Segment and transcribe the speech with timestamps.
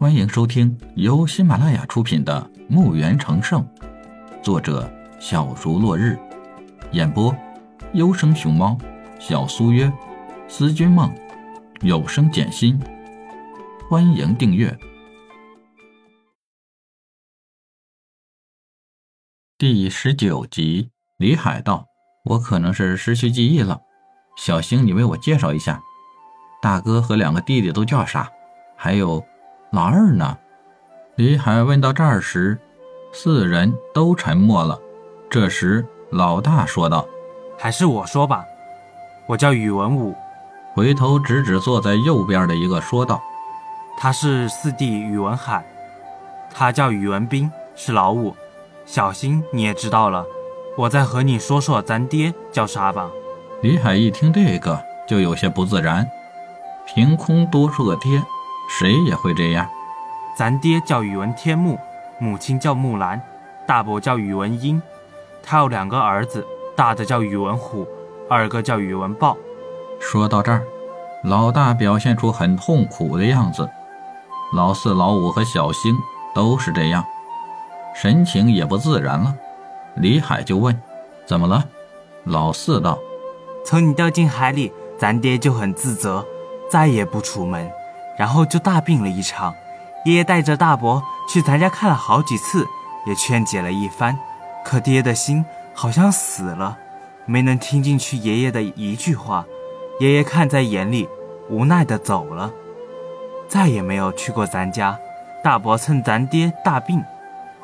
[0.00, 3.62] 欢迎收听由喜马拉雅出品的《墓园成圣》，
[4.42, 6.18] 作者小竹落日，
[6.92, 7.36] 演播
[7.92, 8.78] 优生熊猫、
[9.18, 9.92] 小苏约、
[10.48, 11.14] 思君梦、
[11.82, 12.80] 有声简心。
[13.90, 14.74] 欢迎订阅
[19.58, 20.88] 第十九集。
[21.18, 21.84] 李海道
[22.24, 23.78] ：“我可能是失去记忆了，
[24.38, 25.78] 小星，你为我介绍一下，
[26.62, 28.26] 大哥和两个弟弟都叫啥？
[28.78, 29.22] 还有。”
[29.72, 30.36] 老二呢？
[31.14, 32.58] 李海问到这儿时，
[33.12, 34.76] 四人都沉默了。
[35.30, 37.06] 这时，老大说道
[37.56, 38.44] ：“还是我说吧，
[39.28, 40.12] 我叫宇文武。”
[40.74, 43.22] 回头指指坐在右边的一个，说道
[43.96, 45.64] ：“他是四弟宇文海，
[46.52, 48.34] 他叫宇文斌，是老五。
[48.84, 50.26] 小新你也知道了，
[50.76, 53.08] 我再和你说说咱爹叫啥吧。”
[53.62, 56.08] 李海一听这个，就有些不自然，
[56.84, 58.20] 凭空多出个爹。
[58.78, 59.68] 谁也会这样。
[60.38, 61.76] 咱爹叫宇文天木，
[62.20, 63.20] 母亲叫木兰，
[63.66, 64.80] 大伯叫宇文英。
[65.42, 67.86] 他有两个儿子，大的叫宇文虎，
[68.28, 69.36] 二个叫宇文豹。
[69.98, 70.62] 说到这儿，
[71.24, 73.68] 老大表现出很痛苦的样子，
[74.54, 75.94] 老四、老五和小星
[76.32, 77.04] 都是这样，
[77.94, 79.34] 神情也不自然了。
[79.96, 80.80] 李海就问
[81.26, 81.64] ：“怎么了？”
[82.24, 82.98] 老四道
[83.66, 86.24] ：“从你掉进海里，咱爹就很自责，
[86.70, 87.68] 再也不出门。”
[88.20, 89.54] 然后就大病了一场，
[90.04, 92.66] 爷爷带着大伯去咱家看了好几次，
[93.06, 94.18] 也劝解了一番，
[94.62, 96.76] 可爹的心好像死了，
[97.24, 99.46] 没能听进去爷爷的一句话。
[100.00, 101.08] 爷爷看在眼里，
[101.48, 102.52] 无奈的走了，
[103.48, 104.98] 再也没有去过咱家。
[105.42, 107.02] 大伯趁咱爹大病，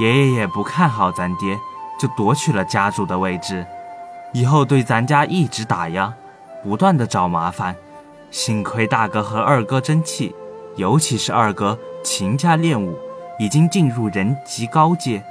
[0.00, 1.58] 爷爷也不看好咱爹，
[2.00, 3.66] 就夺取了家主的位置，
[4.32, 6.14] 以后对咱家一直打压，
[6.62, 7.76] 不断的找麻烦。
[8.30, 10.34] 幸亏大哥和二哥争气，
[10.78, 12.96] 尤其是二哥勤加练武，
[13.36, 15.22] 已经进入人级高阶，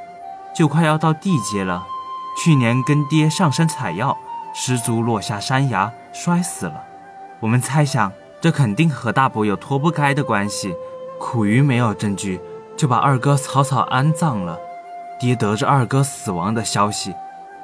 [0.53, 1.87] 就快要到地阶了。
[2.37, 4.15] 去年跟爹上山采药，
[4.53, 6.83] 失足落下山崖，摔死了。
[7.39, 10.75] 我们猜想，这肯定和大伯有脱不开的关系。
[11.17, 12.41] 苦于没有证据，
[12.75, 14.59] 就把二哥草草安葬了。
[15.17, 17.15] 爹得知二哥死亡的消息，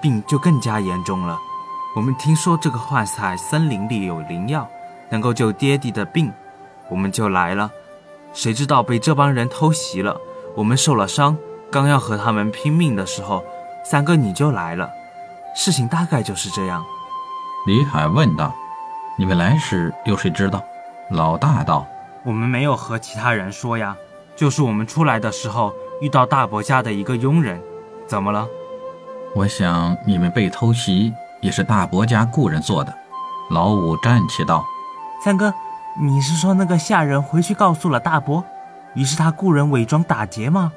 [0.01, 1.37] 病就更加严重了。
[1.97, 4.67] 我们听说这个幻彩森林里有灵药。
[5.09, 6.33] 能够救爹地的病，
[6.93, 7.71] 我们就来了。
[8.33, 10.15] 谁知道被这帮人偷袭了，
[10.55, 11.35] 我们受了伤。
[11.71, 13.43] 刚要和他们拼命的时候，
[13.83, 14.87] 三哥你就来了。
[15.55, 16.85] 事情大概就是这样。
[17.65, 18.53] 李海问道
[19.17, 20.61] ：“你们来时有谁知道？”
[21.09, 21.87] 老大道
[22.23, 23.97] ：“我们没有和其他人说呀，
[24.35, 27.59] 就是我们出来的时候遇到大伯家的一个佣人。
[28.05, 28.47] 怎么了？
[29.35, 31.11] 我想你们被偷袭
[31.41, 32.93] 也是大伯家雇人做的。”
[33.49, 34.63] 老五站起道。
[35.23, 35.53] 三哥，
[35.95, 38.43] 你是说那个下人回去告诉了大伯，
[38.95, 40.71] 于是他雇人伪装打劫吗？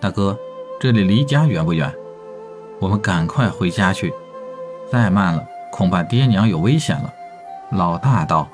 [0.00, 0.36] 大哥，
[0.80, 1.92] 这里离家远不远？
[2.80, 4.12] 我们赶快回家去，
[4.90, 7.12] 再慢了恐怕爹娘有危险了。
[7.70, 8.48] 老大道：“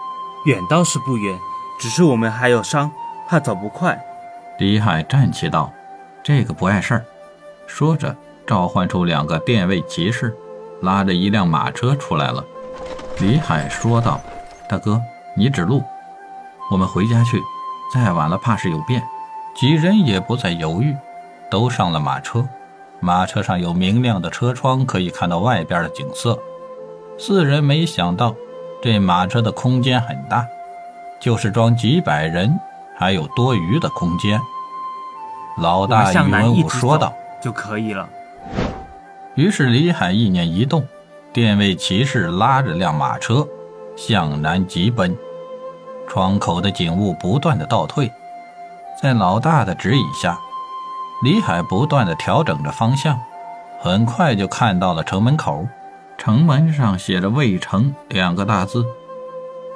[0.45, 1.39] 远倒是不远，
[1.81, 2.91] 只是我们还有伤，
[3.27, 3.99] 怕走不快。”
[4.59, 5.73] 李海站起道
[6.23, 7.05] ：“这个不碍事儿。”
[7.67, 8.15] 说着
[8.47, 10.37] 召唤出两个殿卫骑士，
[10.83, 12.45] 拉着一辆马车出来了。
[13.21, 14.21] 李海说道
[14.69, 15.01] ：“大哥。”
[15.37, 15.83] 你指路，
[16.71, 17.41] 我们回家去。
[17.93, 19.03] 再晚了，怕是有变。
[19.55, 20.97] 几人也不再犹豫，
[21.51, 22.47] 都上了马车。
[23.01, 26.39] 马车上有明亮的车窗，可以看到外边的景色。
[27.19, 28.35] 四人没想到，
[28.83, 30.45] 这马车的空间很大，
[31.21, 32.59] 就是装几百人，
[32.97, 34.41] 还有多余的空间。
[35.59, 38.09] 老大宇文武说道：“就可以了。”
[39.37, 40.85] 于是李海意念一动，
[41.33, 43.47] 殿卫骑士拉着辆马车。
[43.97, 45.17] 向南急奔，
[46.09, 48.11] 窗口的景物不断的倒退，
[49.03, 50.39] 在老大的指引下，
[51.23, 53.19] 李海不断的调整着方向，
[53.81, 55.67] 很快就看到了城门口。
[56.17, 58.85] 城门上写着“魏城”两个大字，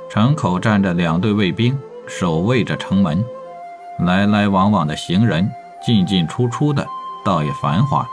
[0.09, 3.25] 城口站着两队卫兵，守卫着城门。
[3.99, 5.51] 来来往往的行人，
[5.83, 6.86] 进进出出的，
[7.25, 8.07] 倒也繁华。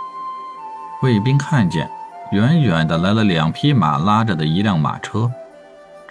[1.04, 1.88] 卫兵看见，
[2.32, 5.32] 远远的来了两匹马拉着的一辆马车。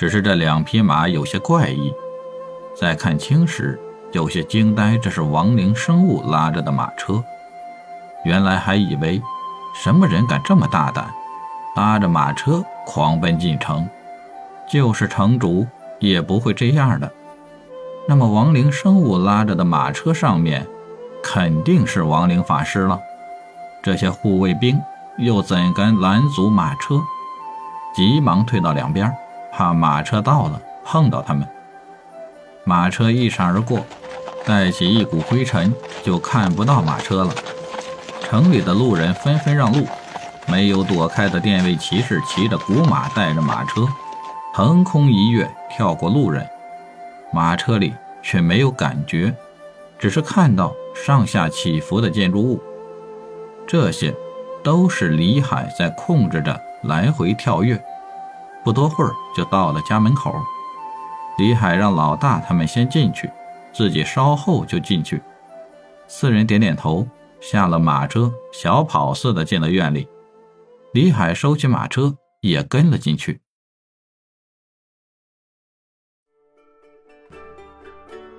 [0.04, 1.90] 只是这两匹马有些怪异，
[2.78, 3.80] 在看清时
[4.12, 4.98] 有些惊呆。
[4.98, 7.24] 这是亡灵生物拉着的马车，
[8.22, 9.22] 原来还以为
[9.74, 11.10] 什么人敢这么大胆，
[11.74, 13.88] 拉着马车狂奔进城，
[14.70, 15.66] 就是城主
[16.00, 17.10] 也不会这样的。
[18.06, 20.66] 那么亡灵生物拉着的马车上面，
[21.22, 23.00] 肯定是亡灵法师了。
[23.82, 24.78] 这些护卫兵
[25.16, 27.00] 又怎敢拦阻马车？
[27.96, 29.10] 急忙退到两边。
[29.56, 31.46] 怕马车到了碰到他们，
[32.64, 33.86] 马车一闪而过，
[34.44, 35.72] 带起一股灰尘，
[36.02, 37.32] 就看不到马车了。
[38.20, 39.86] 城里的路人纷纷让路，
[40.48, 43.86] 没有躲开的电位骑士骑着古马，带着马车，
[44.52, 46.44] 腾空一跃，跳过路人。
[47.32, 49.32] 马车里却没有感觉，
[50.00, 52.60] 只是看到上下起伏的建筑物。
[53.68, 54.12] 这些，
[54.64, 57.80] 都是李海在控制着来回跳跃。
[58.64, 60.34] 不多会儿就到了家门口，
[61.38, 63.30] 李海让老大他们先进去，
[63.72, 65.22] 自己稍后就进去。
[66.08, 67.06] 四人点点头。
[67.40, 70.08] 下了马车，小跑似的进了院里。
[70.94, 73.38] 李海收起马车，也跟了进去。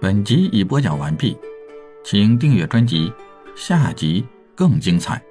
[0.01, 1.37] 本集已播讲完毕，
[2.03, 3.13] 请订阅专辑，
[3.55, 5.21] 下集更精彩。